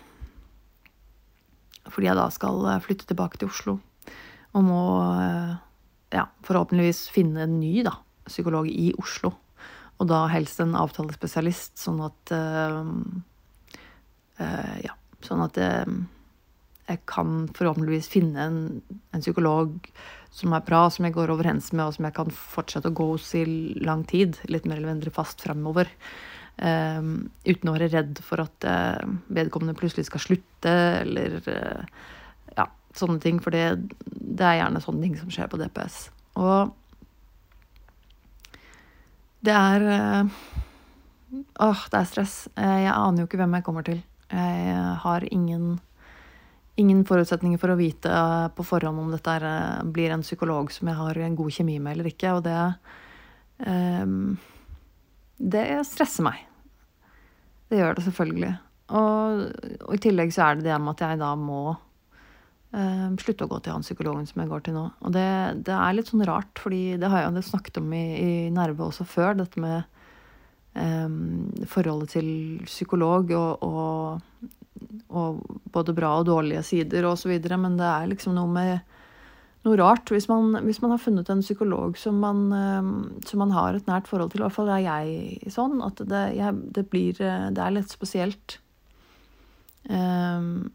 [1.90, 3.78] Fordi jeg da skal flytte tilbake til Oslo
[4.58, 4.84] og må
[6.14, 7.96] ja, forhåpentligvis finne en ny da,
[8.30, 9.34] psykolog i Oslo.
[10.00, 12.86] Og da helst en avtalespesialist, sånn at uh,
[14.40, 14.96] uh, Ja,
[15.26, 15.98] sånn at uh,
[16.90, 18.60] jeg kan forhåpentligvis finne en,
[19.12, 19.76] en, psykolog
[20.34, 23.12] som er bra, som jeg går overens med, og som jeg kan fortsette å gå
[23.12, 23.44] hos i
[23.84, 24.40] lang tid.
[24.50, 25.92] Litt mer eller mindre fast fremover.
[26.60, 28.66] uten å være redd for at
[29.32, 31.38] vedkommende plutselig skal slutte, eller
[32.98, 33.40] sånne ting.
[33.44, 36.08] For det, det er gjerne sånne ting som skjer på DPS.
[36.40, 36.74] Og
[39.46, 40.32] det er øh,
[41.60, 42.36] Åh, det er stress.
[42.58, 44.02] Eh, jeg aner jo ikke hvem jeg kommer til.
[44.30, 45.80] Jeg har ingen,
[46.78, 49.54] ingen forutsetninger for å vite eh, på forhånd om dette
[49.94, 52.34] blir en psykolog som jeg har en god kjemi med eller ikke.
[52.38, 52.58] Og det
[53.68, 54.38] um,
[55.38, 56.42] Det stresser meg.
[57.70, 58.56] Det gjør det selvfølgelig.
[58.90, 59.44] Og,
[59.86, 61.62] og, i tillegg så er det det med at jeg da må
[62.70, 64.84] slutte å gå til han psykologen som jeg går til nå.
[65.02, 65.30] Og det,
[65.66, 68.86] det er litt sånn rart, fordi det har jeg jo snakket om i, i Nerve
[68.86, 69.82] også før, dette med
[70.78, 72.30] um, forholdet til
[72.68, 74.54] psykolog og, og,
[75.10, 75.42] og,
[75.74, 78.96] både bra og dårlige sider og så videre, men det er liksom noe med
[79.66, 82.94] noe rart hvis man, hvis man har funnet en psykolog som man, um,
[83.28, 84.40] som man, har et nært forhold til.
[84.40, 88.60] I hvert fall er jeg sånn at det, jeg, det blir Det er litt spesielt.
[89.90, 90.70] Um,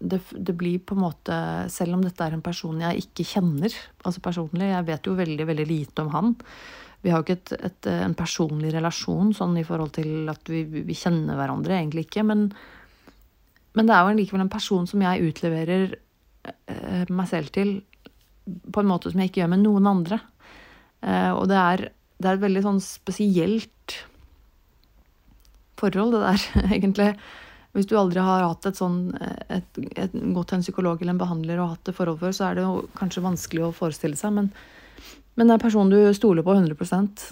[0.00, 1.36] det, det, blir på en måte
[1.72, 5.46] Selv om dette er en person jeg ikke kjenner altså personlig, jeg vet jo veldig,
[5.50, 6.30] veldig lite om han.
[7.04, 10.64] Vi har jo ikke et, et, en personlig relasjon sånn i forhold til at vi,
[10.64, 12.24] vi kjenner hverandre, egentlig ikke.
[12.28, 12.48] Men,
[13.76, 17.78] men, det er jo likevel en person som jeg utleverer eh, meg selv til
[18.72, 20.20] på en måte som jeg ikke gjør med noen andre.
[21.04, 21.86] Eh, og det er,
[22.20, 23.96] det er et veldig sånn spesielt
[25.80, 27.10] forhold, det der, egentlig.
[27.76, 29.12] Hvis du aldri har hatt et sånn,
[29.46, 32.48] et, et, gått til en psykolog eller en behandler og hatt det forhold før, så
[32.48, 34.34] er det jo kanskje vanskelig å forestille seg.
[34.34, 34.50] Men,
[35.38, 37.30] men det er en person du stoler på 100%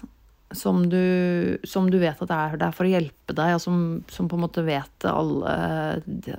[0.51, 4.31] som du, som du vet at er der for å hjelpe deg, og som, som
[4.31, 5.55] på en måte vet alle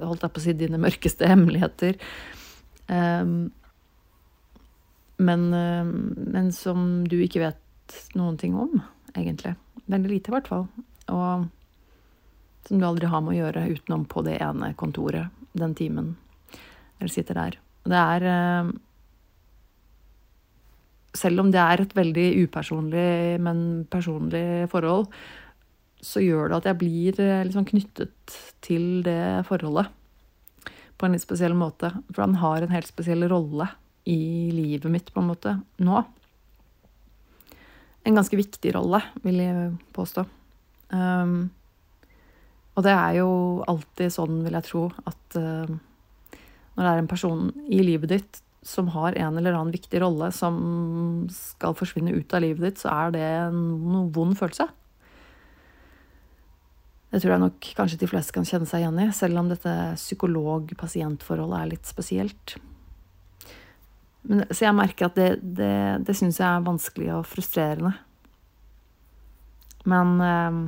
[0.01, 1.99] holdt jeg på å si, dine mørkeste hemmeligheter.
[2.89, 3.51] Um,
[5.21, 5.93] men, um,
[6.31, 8.79] men som du ikke vet noen ting om,
[9.13, 9.53] egentlig.
[9.89, 10.65] Veldig lite, i hvert fall.
[11.13, 11.49] Og
[12.69, 16.13] som du aldri har med å gjøre utenom på det ene kontoret den timen
[16.99, 17.57] dere sitter der.
[17.89, 18.71] Det er eh,
[21.17, 25.07] Selv om det er et veldig upersonlig, men personlig forhold,
[26.05, 29.89] så gjør det at jeg blir liksom knyttet til det forholdet
[30.99, 31.89] på en litt spesiell måte.
[32.11, 33.71] For han har en helt spesiell rolle
[34.09, 36.03] i livet mitt, på en måte, nå.
[38.07, 40.25] En ganske viktig rolle, vil jeg påstå.
[40.93, 41.49] Um,
[42.79, 43.31] og det er jo
[43.67, 45.71] alltid sånn, vil jeg tro, at uh,
[46.77, 50.29] når det er en person i livet ditt som har en eller annen viktig rolle
[50.35, 50.55] som
[51.31, 54.69] skal forsvinne ut av livet ditt, så er det en vond følelse.
[57.09, 59.75] Det tror jeg nok kanskje de fleste kan kjenne seg igjen i, selv om dette
[59.97, 62.55] psykolog-pasient-forholdet er litt spesielt.
[64.29, 65.73] Men, så jeg merker at det, det,
[66.05, 67.95] det syns jeg er vanskelig og frustrerende.
[69.89, 70.59] Men eh,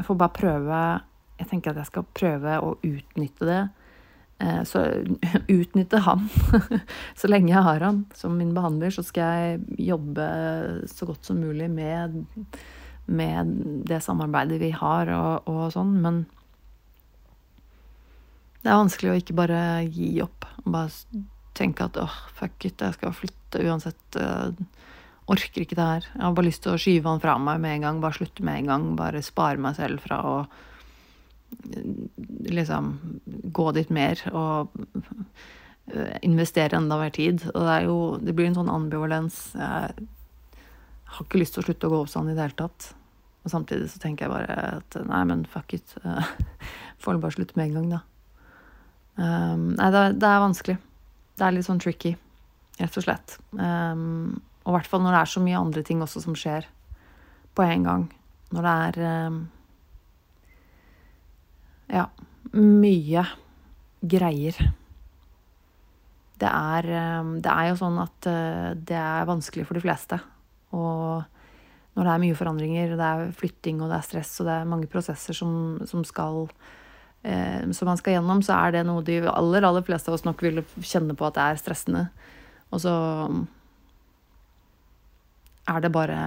[0.00, 0.80] jeg får bare prøve
[1.38, 3.60] jeg tenker at jeg skal prøve å utnytte det.
[4.38, 4.84] Eh, så
[5.58, 6.28] utnytte han
[7.20, 8.94] så lenge jeg har han som min behandler.
[8.94, 10.28] Så skal jeg jobbe
[10.90, 12.20] så godt som mulig med,
[13.06, 13.54] med
[13.88, 15.96] det samarbeidet vi har og, og, sånn.
[16.04, 16.24] Men
[18.62, 20.46] det er vanskelig å ikke bare gi opp.
[20.66, 20.90] Bare
[21.58, 24.02] tenke at åh, fuck it, jeg skal flytte uansett.
[24.14, 24.54] Uh,
[25.28, 26.06] orker ikke det her.
[26.12, 27.98] Jeg har bare lyst til å skyve han fra meg med en gang.
[28.02, 28.84] Bare slutte med en gang.
[28.98, 30.36] Bare spare meg selv fra å
[32.48, 32.92] liksom
[33.52, 34.74] gå dit mer og
[35.92, 37.44] eh, investere enda mer tid.
[37.54, 39.40] Og det jo Det blir en sånn ambivalens.
[39.54, 40.08] Jeg
[41.08, 42.92] har ikke lyst til å slutte å gå opp sånn i det hele tatt.
[43.44, 45.96] Og samtidig så tenker jeg bare at nei, men fuck it.
[47.02, 48.00] Får bare slutte med en gang, da.
[49.18, 50.76] Um, nei, det, det, er vanskelig.
[51.38, 52.12] Det er litt sånn tricky,
[52.78, 53.38] rett og slett.
[53.56, 56.68] Um, og i hvert fall når det er så mye andre ting også som skjer
[57.56, 58.04] på en gang.
[58.54, 59.40] Når det er um,
[61.88, 62.08] Ja,
[62.52, 63.24] mye
[64.04, 64.58] greier.
[66.38, 66.88] Det er,
[67.42, 70.20] det er jo sånn at uh, det er vanskelig for de fleste.
[70.76, 71.24] Og
[71.98, 74.68] når det er mye forandringer, det er flytting og det er stress og det er
[74.70, 76.44] mange prosesser som, som skal
[77.26, 80.26] eh, som man skal gjennom, så er det noe de aller, aller fleste av oss
[80.26, 82.04] nok vil kjenne på at det er stressende.
[82.70, 82.94] Og så
[85.68, 86.20] er det bare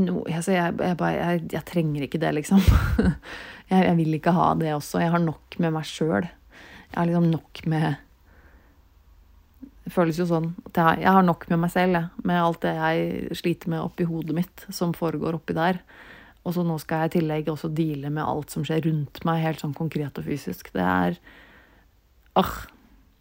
[0.00, 2.60] no, altså jeg, jeg, bare, jeg, jeg, trenger ikke det, liksom.
[3.72, 5.02] jeg, vil ikke ha det også.
[5.02, 6.28] Jeg har nok med meg sjøl.
[6.28, 7.88] Jeg har liksom nok med
[9.88, 12.24] det føles jo sånn at jeg, har nok med meg selv, jeg.
[12.28, 15.78] Med alt det jeg sliter med oppi hodet mitt, som foregår oppi der.
[16.44, 19.40] Og så nå skal jeg i tillegg også deale med alt som skjer rundt meg,
[19.40, 20.68] helt sånn konkret og fysisk.
[20.76, 21.16] Det er
[22.36, 22.52] Åh.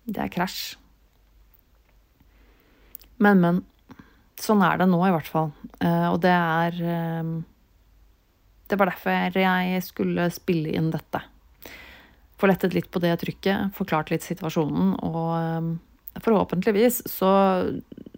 [0.08, 0.78] Det er krasj.
[3.20, 3.64] Men, men.
[4.38, 5.50] Sånn er det nå, i hvert fall.
[5.82, 7.32] Uh, og det er uh,
[8.70, 11.24] Det var derfor jeg skulle spille inn dette.
[12.38, 15.72] Få lettet litt på det trykket, forklart litt situasjonen og uh,
[16.22, 17.32] forhåpentligvis så,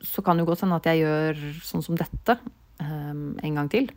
[0.04, 2.36] så kan det jo godt hende at jeg gjør sånn som dette
[2.80, 3.90] um, en gang til.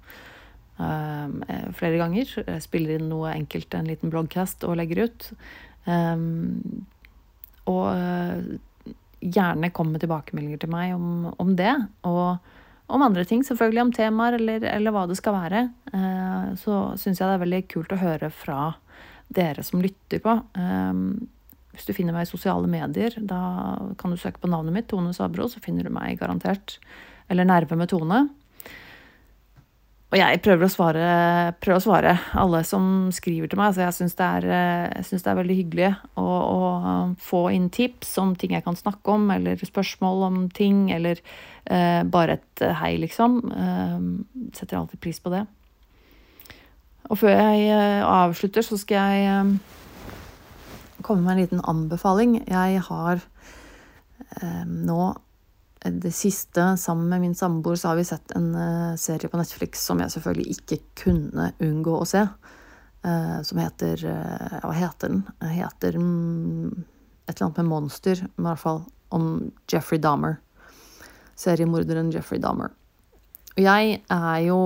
[0.78, 1.42] Um,
[1.78, 2.30] flere ganger.
[2.42, 5.28] Jeg spiller inn noe enkelt, en liten bloggcast, og legger ut.
[7.70, 7.86] Og
[9.22, 11.72] gjerne kom med tilbakemeldinger til meg om, om, det.
[12.08, 13.84] Og om andre ting, selvfølgelig.
[13.86, 15.66] Om temaer eller, eller hva det skal være.
[15.94, 18.72] Uh, så syns jeg det er veldig kult å høre fra
[19.32, 20.36] dere som lytter på.
[20.58, 21.06] Um,
[21.72, 23.40] hvis du finner meg i sosiale medier, da
[24.00, 26.76] kan du søke på navnet mitt, Tone Sabro, så finner du meg garantert.
[27.32, 28.26] Eller Nerve med Tone.
[30.12, 31.04] Og jeg prøver å svare,
[31.64, 33.72] prøver å svare alle som skriver til meg.
[33.72, 35.88] Så jeg syns det, det, er veldig hyggelig
[36.20, 36.58] å, å,
[37.16, 41.16] få inn tips om ting jeg kan snakke om, eller spørsmål om ting, eller
[41.64, 43.40] eh, bare et hei, liksom.
[43.56, 43.96] Eh,
[44.52, 45.46] setter alltid pris på det.
[47.08, 52.42] Og før jeg eh, avslutter, så skal jeg eh, komme med en liten anbefaling.
[52.52, 53.24] Jeg har
[54.42, 55.14] eh, nå
[55.90, 59.82] det siste, sammen med min samboer, så har vi sett en uh, serie på Netflix
[59.88, 62.22] som jeg selvfølgelig ikke kunne unngå å se.
[63.02, 65.24] Uh, som heter uh, Hva heter den?
[65.42, 66.84] Heter um,
[67.26, 69.32] et eller annet med monster, i hvert fall om
[69.70, 70.38] Jeffrey Dahmer.
[71.38, 72.70] Seriemorderen Jeffrey Dahmer.
[73.52, 74.58] Og Jeg er jo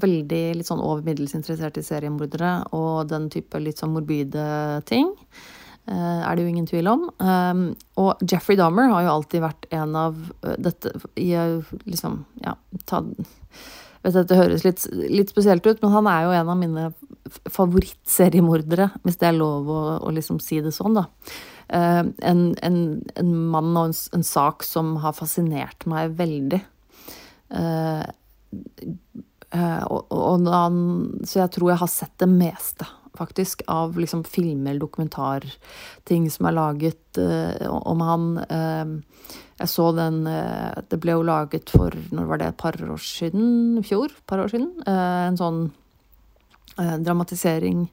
[0.00, 4.44] veldig litt sånn over middels interessert i seriemordere og den type litt sånn morbide
[4.88, 5.10] ting.
[5.90, 7.08] Eh, er det jo ingen tvil om.
[7.18, 7.62] Um,
[7.98, 11.32] og Jeffrey Dahmer har jo alltid vært en av eh, dette i
[11.84, 12.54] liksom Ja,
[12.86, 13.02] ta
[14.00, 16.84] Vet dette høres litt, litt, spesielt ut, men han er jo en av mine
[17.52, 21.02] favorittseriemordere, hvis det er lov å, å liksom si det sånn, da.
[21.68, 22.78] En, en,
[23.20, 26.62] en, mann og en, en, sak som har fascinert meg veldig.
[27.52, 28.08] Uh,
[29.52, 30.80] uh, og, og han,
[31.28, 36.56] så jeg tror jeg har sett det meste faktisk, av liksom filmer, dokumentarting som er
[36.56, 38.30] laget uh, om han.
[38.50, 42.78] Uh, jeg så den uh, Det ble jo laget for når var det, et par
[42.80, 43.82] år siden?
[43.86, 44.14] Fjor?
[44.26, 44.72] par år siden.
[44.86, 45.70] en sånn
[46.76, 47.88] dramatisering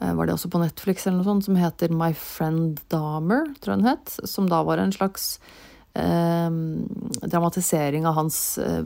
[0.00, 3.84] var det også på Netflix eller noe sånt, som heter My Friend Dahmer, tror jeg
[3.84, 4.16] den het.
[4.28, 5.38] Som da var en slags
[7.22, 8.84] dramatisering av hans eh,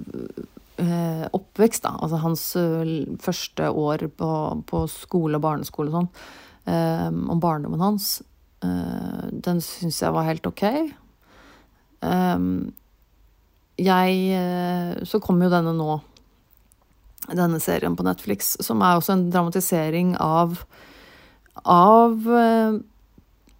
[0.80, 1.96] oppvekst, da.
[2.00, 4.30] Altså hans uh, første år på,
[4.70, 6.10] på, skole og barneskole og sånn.
[6.70, 8.20] Eh, om barndommen hans.
[8.64, 10.62] Eh, den syns jeg var helt ok.
[12.04, 12.38] Eh,
[13.80, 15.98] jeg eh, Så kom jo denne nå.
[17.30, 20.64] Denne serien på Netflix, som er også en dramatisering av
[21.60, 22.24] av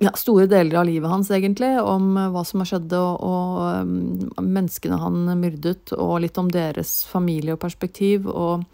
[0.00, 1.74] ja, store deler av livet hans, egentlig.
[1.80, 6.48] Om eh, hva som har skjedd, og, og um, menneskene han myrdet, og litt om
[6.52, 8.28] deres familie og perspektiv.
[8.30, 8.64] Og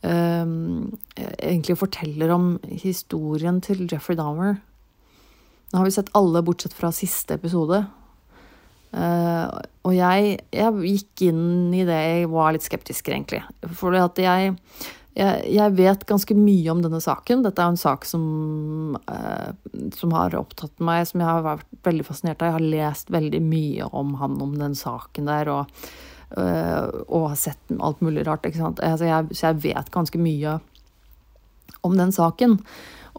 [0.00, 0.94] um,
[1.36, 4.56] egentlig forteller om historien til Jeffrey Dahmer.
[5.70, 7.84] Nå har vi sett alle bortsett fra siste episode.
[8.94, 9.50] Uh,
[9.84, 13.42] og jeg, jeg, gikk inn i det jeg var litt skeptisk, egentlig.
[13.76, 14.54] For at jeg
[15.14, 17.44] jeg, jeg, vet ganske mye om denne saken.
[17.44, 19.52] Dette er en sak som, eh,
[19.94, 22.50] som, har opptatt meg, som jeg har vært veldig fascinert av.
[22.50, 25.86] Jeg har lest veldig mye om han, om den saken der, og,
[26.34, 28.50] eh, og har sett alt mulig rart.
[28.50, 30.58] Altså jeg, så jeg vet ganske mye
[31.86, 32.58] om den saken.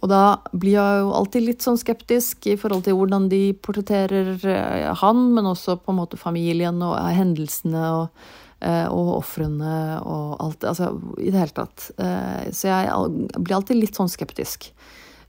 [0.04, 4.36] Og da blir jeg jo alltid litt sånn skeptisk i forhold til hvordan de portretterer
[4.44, 7.92] eh, han, men også på en måte familien og hendelsene.
[8.02, 11.90] og Eh, og ofrene og alt Altså i det hele tatt.
[12.02, 14.72] Eh, så jeg blir alltid litt sånn skeptisk.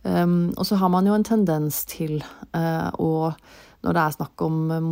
[0.07, 2.21] Um, og så har man jo en tendens til
[2.55, 3.33] uh, å
[3.83, 4.91] Når det er snakk om um,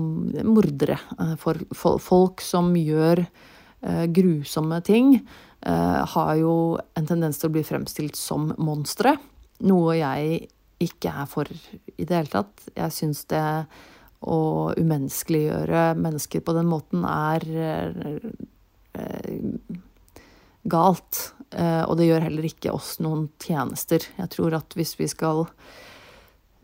[0.49, 0.97] mordere,
[1.39, 1.59] for,
[2.03, 3.25] folk som gjør
[4.15, 5.19] grusomme ting,
[5.61, 9.13] har jo en tendens til å bli fremstilt som monstre.
[9.69, 10.39] Noe jeg
[10.81, 12.65] ikke er for i det hele tatt.
[12.73, 13.43] Jeg syns det
[14.25, 14.41] å
[14.79, 17.49] umenneskeliggjøre mennesker på den måten er
[20.65, 21.33] galt.
[21.55, 24.05] Eh, og det gjør heller ikke oss noen tjenester.
[24.19, 25.45] Jeg tror at hvis vi skal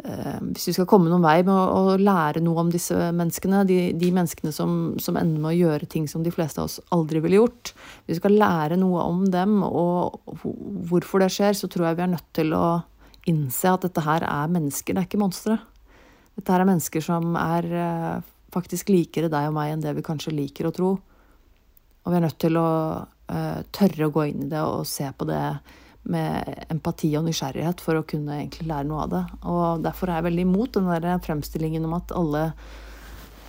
[0.02, 3.80] eh, hvis vi skal komme noen vei med å, lære noe om disse menneskene, de,
[4.00, 7.22] de menneskene som, som, ender med å gjøre ting som de fleste av oss aldri
[7.22, 7.74] ville gjort
[8.06, 10.20] Hvis vi skal lære noe om dem og
[10.90, 12.80] hvorfor det skjer, så tror jeg vi er nødt til å
[13.28, 15.60] innse at dette her er mennesker, det er ikke monstre.
[16.38, 20.34] Dette er mennesker som er eh, faktisk likere deg og meg enn det vi kanskje
[20.34, 20.90] liker å tro.
[22.00, 22.68] Og vi er nødt til å
[23.04, 25.42] uh, tørre å gå inn i det og se på det
[26.10, 29.24] med empati og nysgjerrighet for å kunne egentlig lære noe av det.
[29.52, 32.46] Og derfor er jeg veldig imot den der fremstillingen om at alle,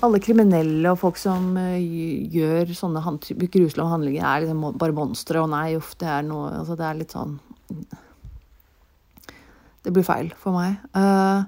[0.03, 3.05] alle kriminelle og folk som uh, gjør sånne
[3.47, 5.41] grusomme handlinger, er liksom bare monstre.
[5.41, 7.37] Og nei, uff, det er noe Altså, det er litt sånn
[9.81, 10.75] Det blir feil for meg.
[10.91, 11.47] Uh,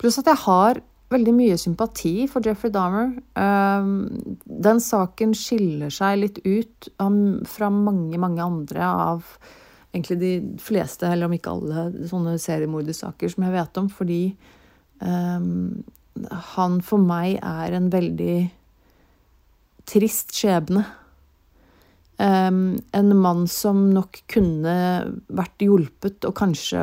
[0.00, 0.80] pluss at jeg har
[1.12, 3.12] veldig mye sympati for Jeffrey Dahmer.
[3.38, 6.90] Um, den saken skiller seg litt ut
[7.46, 9.36] fra mange, mange andre av
[9.94, 14.20] egentlig de fleste, eller om ikke alle, sånne seriemordersaker som jeg vet om, fordi
[15.00, 15.84] um,
[16.56, 18.38] han for meg er en veldig
[19.86, 20.84] trist skjebne.
[22.16, 24.76] Um, en mann som nok kunne
[25.28, 26.80] vært hjulpet, og kanskje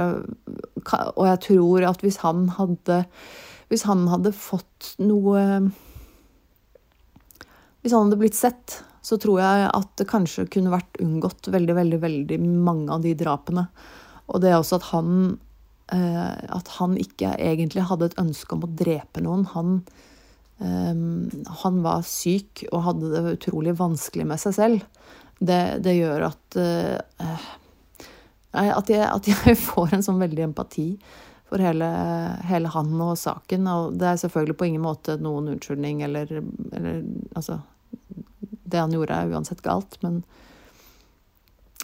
[1.18, 3.00] Og jeg tror at hvis han hadde
[3.74, 5.40] hvis han hadde fått noe
[7.82, 11.74] Hvis han hadde blitt sett, så tror jeg at det kanskje kunne vært unngått veldig,
[11.80, 13.66] veldig, veldig mange av de drapene.
[14.30, 15.10] Og det er også at han
[15.92, 19.44] eh, At han ikke egentlig hadde et ønske om å drepe noen.
[19.56, 19.82] Han,
[20.62, 21.28] um,
[21.66, 24.88] han var syk og hadde det utrolig vanskelig med seg selv.
[25.44, 27.52] Det, det gjør at uh,
[28.54, 30.94] at jeg, at jeg, får en sånn veldig empati
[31.50, 31.88] for hele,
[32.50, 33.68] hele, han og saken.
[33.70, 36.40] Og det er selvfølgelig på ingen måte noen unnskyldning eller,
[36.74, 37.04] eller
[37.38, 37.60] Altså,
[38.42, 40.22] det han gjorde, er uansett galt, men,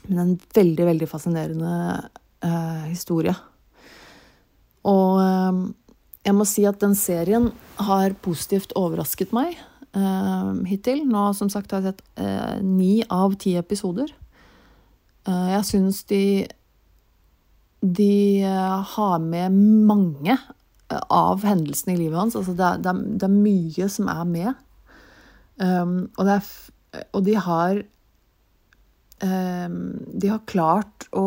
[0.08, 1.74] men en veldig, veldig fascinerende
[2.46, 3.36] uh, historie.
[4.90, 5.60] Og uh,
[6.26, 7.52] jeg må si at den serien
[7.90, 9.58] har positivt overrasket meg
[9.98, 11.06] uh, hittil.
[11.08, 14.12] Nå som sagt har jeg sett ni av ti episoder.
[15.30, 16.48] jeg syns de
[17.82, 19.52] de eh, har med
[19.88, 20.36] mange
[20.90, 22.36] eh, av hendelsene i livet hans.
[22.36, 24.66] Altså det, er, det, det er mye som er med.
[25.60, 26.46] Um, og, er,
[27.12, 27.82] og, de har
[29.20, 29.74] um,
[30.16, 31.26] De har klart å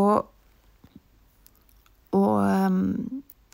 [2.17, 2.79] å, um,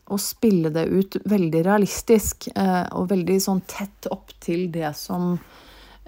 [0.08, 5.36] å spille det ut veldig realistisk uh, og veldig sånn tett opp til det som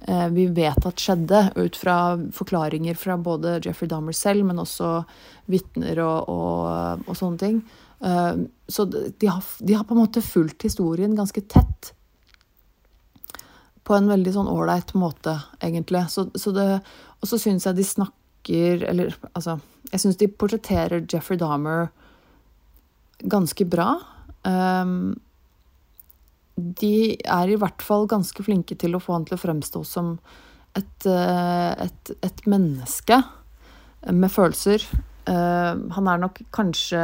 [0.02, 5.02] Eh, vi vet at skjedde, ut fra forklaringer fra både Jeffrey Dahmer selv, men også
[5.50, 7.58] vitner og, og, og, sånne ting.
[8.00, 11.92] Eh, så de har, de har, på en måte fulgt historien ganske tett.
[13.84, 16.06] På en veldig sånn ålreit måte, egentlig.
[16.08, 16.68] Så, så det,
[17.20, 18.16] og så syns jeg de snakker
[18.88, 19.58] Eller altså
[19.92, 21.90] Jeg syns de portretterer Jeffrey Dahmer
[23.22, 23.94] ganske bra.
[24.44, 25.14] Um,
[26.60, 30.16] de er i hvert fall ganske flinke til å få han til å fremstå som
[30.76, 33.20] et, eh, et, et menneske
[34.12, 34.84] med følelser.
[35.30, 37.00] Eh, han er nok kanskje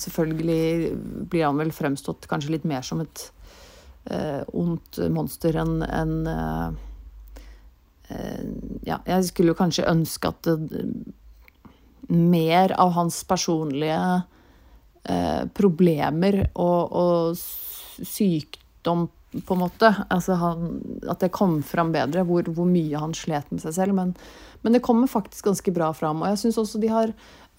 [0.00, 0.94] Selvfølgelig
[1.30, 3.26] blir han vel fremstått kanskje litt mer som et
[4.10, 6.70] uh, ondt monster enn en, uh,
[8.08, 8.44] uh,
[8.86, 10.86] Ja, jeg skulle kanskje ønske at det,
[12.10, 14.00] mer av hans personlige
[15.56, 17.38] problemer og, og
[18.06, 19.90] sykdom, på en måte.
[20.10, 20.70] Altså han,
[21.08, 23.96] at det kom fram bedre, hvor, hvor, mye han slet med seg selv.
[23.96, 24.14] Men,
[24.64, 26.22] men det kommer faktisk ganske bra fram.
[26.22, 27.12] Og jeg syns også de har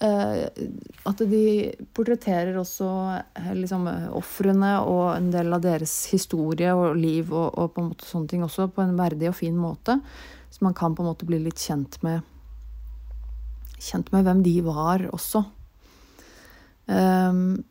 [0.04, 0.42] eh,
[1.08, 1.44] At de
[1.96, 2.90] portretterer også
[3.40, 7.90] eh, liksom, ofrene og en del av deres historie og liv og, og, på en
[7.94, 9.98] måte sånne ting også på en verdig og fin måte.
[10.52, 12.28] Så man kan på en måte bli litt kjent med
[13.82, 15.40] Kjent med hvem de var også.
[16.86, 17.62] Um,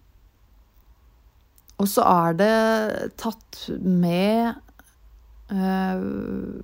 [1.81, 2.51] og så er det
[3.19, 4.53] tatt med
[5.51, 6.61] uh,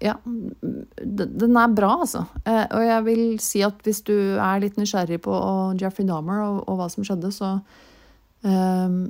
[0.00, 2.24] Ja, den er bra, altså.
[2.46, 5.36] Uh, og jeg vil si at hvis du er litt nysgjerrig på
[5.80, 7.56] Jeffrey Dahmer og, og hva som skjedde, så
[8.46, 9.00] um,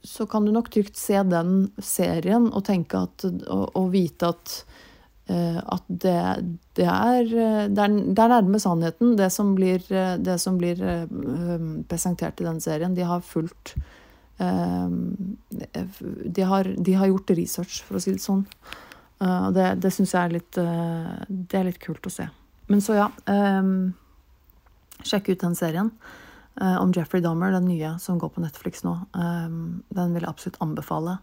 [0.00, 4.54] så kan du nok trygt se den serien og tenke at Og, og vite at
[5.30, 6.16] at det,
[6.78, 9.84] det, er, det, er, det er nærme sannheten, det som blir,
[10.18, 10.80] det som blir
[11.90, 12.96] presentert i den serien.
[12.96, 13.76] De har fulgt
[14.40, 18.46] de har, de har, gjort research, for å si det sånn.
[19.52, 20.60] Det, det syns jeg er litt,
[21.28, 22.24] det er litt kult å se.
[22.72, 23.10] Men så, ja.
[25.04, 25.92] Sjekk ut den serien
[26.60, 28.96] om Jeffrey Dahmer, den nye som går på Netflix nå.
[29.12, 31.18] Den vil jeg absolutt anbefale.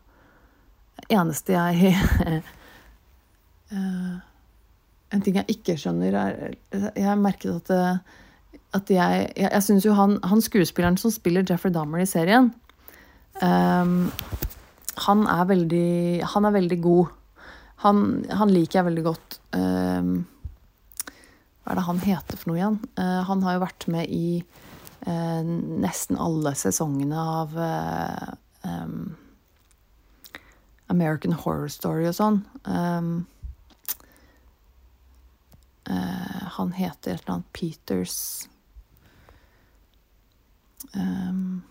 [1.14, 1.98] Eneste jeg
[3.76, 8.00] En ting jeg ikke skjønner, er Jeg merket at,
[8.78, 12.52] at jeg Jeg, jeg syns jo han, han, skuespilleren som spiller Jeffrey Dahmer i serien
[13.42, 14.08] um,
[15.06, 17.14] han, er veldig, han er veldig god.
[17.86, 18.00] Han,
[18.34, 19.38] han liker jeg veldig godt.
[19.54, 20.26] Um,
[21.62, 22.80] hva er det han heter for noe igjen?
[22.98, 24.42] Uh, han har jo vært med i
[25.06, 25.44] uh,
[25.84, 28.30] nesten alle sesongene av uh,
[28.66, 29.16] um,
[30.90, 32.42] American Horror Story og sånn.
[32.66, 33.28] Um,
[35.90, 38.18] uh, han heter et eller annet Peters
[40.94, 41.62] um,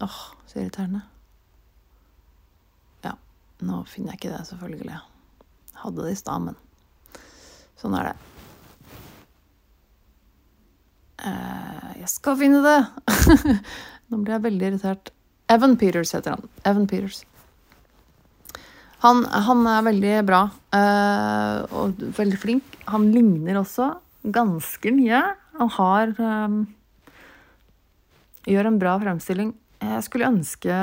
[0.00, 1.02] Åh, så irriterende.
[3.04, 3.12] Ja,
[3.60, 4.96] nå finner jeg ikke det, selvfølgelig.
[5.82, 6.56] Hadde det i stad, men
[7.80, 8.14] sånn er det.
[11.20, 12.78] Uh, jeg skal finne det!
[14.08, 15.12] nå blir jeg veldig irritert.
[15.52, 16.48] Evan Peters heter han.
[16.64, 17.26] Evan Peters.
[19.00, 20.40] Han, han er veldig bra
[20.76, 22.80] uh, og veldig flink.
[22.92, 23.94] Han ligner også
[24.34, 25.22] ganske mye.
[25.60, 26.60] Han har um,
[28.48, 29.52] Gjør en bra fremstilling.
[29.84, 30.76] Jeg skulle ønske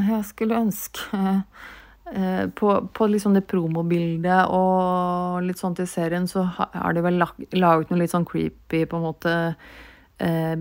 [0.00, 6.44] Jeg skulle ønske uh, på, på liksom det promobildet og litt sånn til serien, så
[6.58, 9.32] har de vel laget noe litt sånn creepy, på en måte
[10.22, 10.56] Eh,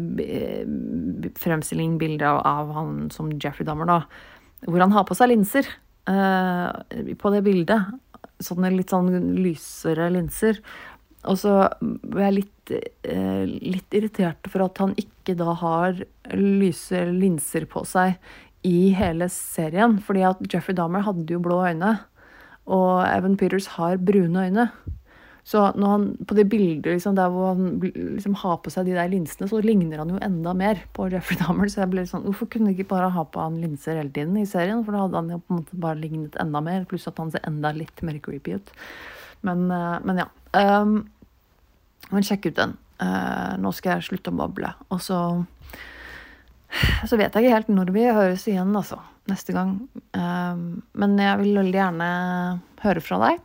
[1.38, 3.99] fremstilling, bilde av, av, han som Jeffrey Dahmer, da.
[4.68, 5.68] Hvor han har på seg linser
[6.09, 7.91] eh, på det bildet.
[8.41, 10.62] Sånne litt sånn lysere linser.
[11.30, 12.72] Og så ble jeg litt,
[13.05, 15.99] eh, litt irritert for at han ikke da har
[16.34, 18.18] lyse linser på seg
[18.66, 19.99] i hele serien.
[20.01, 21.99] Fordi at Jeffrey Dahmer hadde jo blå øyne,
[22.72, 24.70] og Evan Peters har brune øyne.
[25.48, 28.94] Så når han, på det bildet liksom, der hvor han liksom, har på seg de
[28.96, 31.72] der linsene, så ligner han jo enda mer på Jeffrey Dahmer.
[31.72, 34.38] Så jeg ble sånn Hvorfor kunne de ikke bare ha på han linser hele tiden
[34.38, 34.84] i serien?
[34.86, 37.34] For da hadde han jo på en måte bare lignet enda mer, pluss at han
[37.34, 38.72] ser enda litt mer creepy ut.
[39.48, 40.30] Men, uh, men ja.
[40.62, 41.00] Um,
[42.12, 42.78] men sjekk ut den.
[43.02, 44.76] Uh, nå skal jeg slutte å bable.
[44.94, 45.22] Og så
[47.10, 49.02] så vet jeg ikke helt når vi høres igjen, altså.
[49.30, 49.76] Neste gang.
[50.16, 52.12] Um, men jeg vil veldig gjerne
[52.86, 53.42] høre fra deg.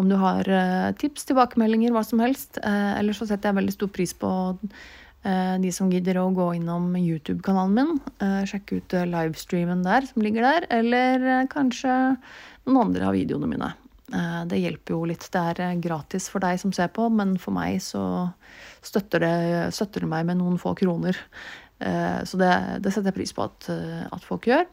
[0.00, 2.56] Om du har uh, tips, tilbakemeldinger, hva som helst.
[2.64, 6.46] Uh, ellers så setter jeg veldig stor pris på uh, de som gidder å gå
[6.56, 8.00] innom YouTube-kanalen min.
[8.48, 10.68] sjekke ut livestreamen der som ligger der.
[10.72, 11.92] Eller kanskje
[12.64, 13.72] noen andre av videoene mine.
[14.50, 15.26] det hjelper jo litt.
[15.32, 18.04] Det er gratis for deg som ser på, men for meg så
[18.82, 19.36] støtter det,
[19.76, 21.18] støtter det meg med noen få kroner.
[21.78, 23.68] så det, det, setter jeg pris på at,
[24.10, 24.64] at folk gjør.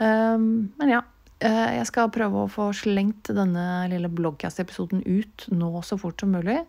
[0.00, 1.04] men ja.
[1.44, 6.32] Eh, jeg skal prøve å få slengt denne lille bloggcast-episoden ut nå så fort som
[6.32, 6.62] mulig.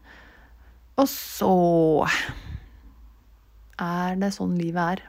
[1.00, 1.54] Og så
[3.80, 5.04] er det sånn livet er,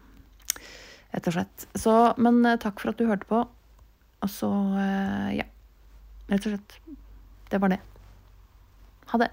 [1.14, 1.66] rett og slett.
[1.74, 3.42] Så, men eh, takk for at du hørte på.
[4.22, 5.48] Og så, eh, ja.
[6.28, 6.78] Rett og slett.
[7.50, 7.80] Det var det.
[9.10, 9.32] Ha det.